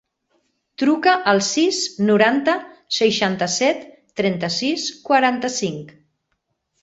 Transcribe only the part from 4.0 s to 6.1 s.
trenta-sis, quaranta-cinc.